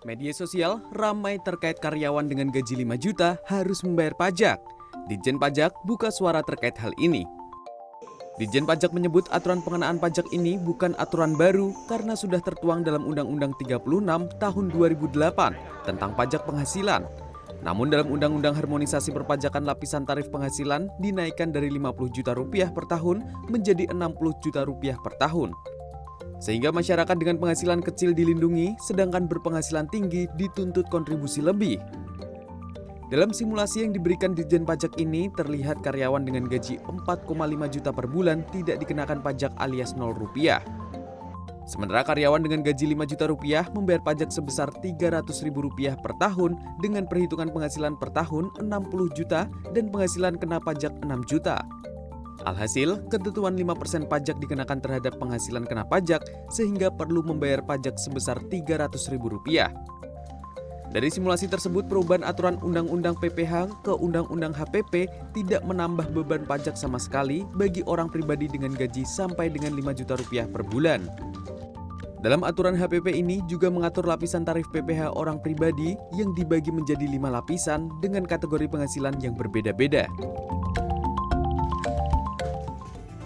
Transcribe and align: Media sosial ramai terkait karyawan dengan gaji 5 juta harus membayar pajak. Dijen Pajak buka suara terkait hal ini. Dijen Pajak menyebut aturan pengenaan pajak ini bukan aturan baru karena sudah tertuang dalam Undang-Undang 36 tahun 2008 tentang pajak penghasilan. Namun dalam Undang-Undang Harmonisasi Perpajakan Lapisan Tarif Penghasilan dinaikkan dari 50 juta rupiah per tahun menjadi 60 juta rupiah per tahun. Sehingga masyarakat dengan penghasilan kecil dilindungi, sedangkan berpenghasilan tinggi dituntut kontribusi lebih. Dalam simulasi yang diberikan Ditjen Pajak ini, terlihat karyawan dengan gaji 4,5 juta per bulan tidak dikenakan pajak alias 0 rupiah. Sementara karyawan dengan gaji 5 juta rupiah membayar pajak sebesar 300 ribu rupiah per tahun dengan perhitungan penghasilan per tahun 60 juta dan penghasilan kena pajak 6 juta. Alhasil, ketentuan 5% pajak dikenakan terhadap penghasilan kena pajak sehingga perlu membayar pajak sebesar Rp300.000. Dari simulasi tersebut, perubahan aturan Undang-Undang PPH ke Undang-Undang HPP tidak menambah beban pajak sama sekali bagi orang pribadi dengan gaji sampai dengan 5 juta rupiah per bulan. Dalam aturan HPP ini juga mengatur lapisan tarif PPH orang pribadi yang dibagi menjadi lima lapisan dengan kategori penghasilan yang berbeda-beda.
Media 0.00 0.32
sosial 0.32 0.80
ramai 0.96 1.36
terkait 1.44 1.76
karyawan 1.76 2.24
dengan 2.24 2.48
gaji 2.48 2.88
5 2.88 2.96
juta 2.96 3.36
harus 3.44 3.84
membayar 3.84 4.16
pajak. 4.16 4.56
Dijen 5.12 5.36
Pajak 5.36 5.76
buka 5.84 6.08
suara 6.08 6.40
terkait 6.40 6.72
hal 6.80 6.96
ini. 6.96 7.28
Dijen 8.40 8.64
Pajak 8.64 8.96
menyebut 8.96 9.28
aturan 9.28 9.60
pengenaan 9.60 10.00
pajak 10.00 10.24
ini 10.32 10.56
bukan 10.56 10.96
aturan 10.96 11.36
baru 11.36 11.76
karena 11.84 12.16
sudah 12.16 12.40
tertuang 12.40 12.80
dalam 12.80 13.04
Undang-Undang 13.04 13.52
36 13.60 14.40
tahun 14.40 14.64
2008 14.72 15.84
tentang 15.84 16.16
pajak 16.16 16.48
penghasilan. 16.48 17.04
Namun 17.60 17.92
dalam 17.92 18.08
Undang-Undang 18.08 18.56
Harmonisasi 18.56 19.12
Perpajakan 19.12 19.68
Lapisan 19.68 20.08
Tarif 20.08 20.32
Penghasilan 20.32 20.88
dinaikkan 20.96 21.52
dari 21.52 21.68
50 21.68 22.08
juta 22.08 22.32
rupiah 22.32 22.72
per 22.72 22.88
tahun 22.88 23.20
menjadi 23.52 23.92
60 23.92 24.16
juta 24.40 24.64
rupiah 24.64 24.96
per 24.96 25.20
tahun. 25.20 25.52
Sehingga 26.40 26.72
masyarakat 26.72 27.16
dengan 27.20 27.36
penghasilan 27.36 27.84
kecil 27.84 28.16
dilindungi, 28.16 28.74
sedangkan 28.80 29.28
berpenghasilan 29.28 29.86
tinggi 29.92 30.24
dituntut 30.40 30.88
kontribusi 30.88 31.44
lebih. 31.44 31.76
Dalam 33.12 33.34
simulasi 33.34 33.84
yang 33.84 33.92
diberikan 33.92 34.32
Ditjen 34.32 34.64
Pajak 34.64 34.96
ini, 34.96 35.28
terlihat 35.36 35.84
karyawan 35.84 36.24
dengan 36.24 36.48
gaji 36.48 36.80
4,5 36.88 37.26
juta 37.68 37.90
per 37.92 38.06
bulan 38.08 38.46
tidak 38.54 38.80
dikenakan 38.80 39.20
pajak 39.20 39.52
alias 39.60 39.92
0 39.98 40.14
rupiah. 40.14 40.62
Sementara 41.68 42.02
karyawan 42.02 42.40
dengan 42.42 42.64
gaji 42.64 42.94
5 42.94 43.10
juta 43.10 43.24
rupiah 43.28 43.66
membayar 43.74 44.00
pajak 44.02 44.32
sebesar 44.32 44.72
300 44.74 45.26
ribu 45.42 45.66
rupiah 45.66 45.94
per 45.98 46.16
tahun 46.18 46.58
dengan 46.80 47.04
perhitungan 47.06 47.50
penghasilan 47.52 47.94
per 47.94 48.10
tahun 48.10 48.50
60 48.58 49.18
juta 49.18 49.46
dan 49.74 49.92
penghasilan 49.92 50.34
kena 50.40 50.62
pajak 50.62 50.94
6 51.02 51.30
juta. 51.30 51.62
Alhasil, 52.48 53.04
ketentuan 53.12 53.52
5% 53.52 54.08
pajak 54.08 54.36
dikenakan 54.40 54.80
terhadap 54.80 55.20
penghasilan 55.20 55.68
kena 55.68 55.84
pajak 55.84 56.24
sehingga 56.48 56.88
perlu 56.88 57.20
membayar 57.20 57.60
pajak 57.60 58.00
sebesar 58.00 58.40
Rp300.000. 58.48 59.20
Dari 60.90 61.06
simulasi 61.06 61.46
tersebut, 61.46 61.86
perubahan 61.86 62.26
aturan 62.26 62.58
Undang-Undang 62.58 63.14
PPH 63.22 63.86
ke 63.86 63.94
Undang-Undang 63.94 64.58
HPP 64.58 65.06
tidak 65.38 65.62
menambah 65.62 66.10
beban 66.10 66.42
pajak 66.42 66.74
sama 66.74 66.98
sekali 66.98 67.46
bagi 67.54 67.86
orang 67.86 68.10
pribadi 68.10 68.50
dengan 68.50 68.74
gaji 68.74 69.06
sampai 69.06 69.54
dengan 69.54 69.70
5 69.78 69.98
juta 70.02 70.18
rupiah 70.18 70.50
per 70.50 70.66
bulan. 70.66 71.06
Dalam 72.20 72.44
aturan 72.44 72.76
HPP 72.76 73.16
ini 73.16 73.40
juga 73.48 73.72
mengatur 73.72 74.04
lapisan 74.04 74.44
tarif 74.44 74.68
PPH 74.74 75.14
orang 75.16 75.40
pribadi 75.40 75.96
yang 76.12 76.36
dibagi 76.36 76.68
menjadi 76.68 77.06
lima 77.08 77.32
lapisan 77.32 77.88
dengan 78.04 78.28
kategori 78.28 78.68
penghasilan 78.68 79.16
yang 79.24 79.32
berbeda-beda. 79.32 80.04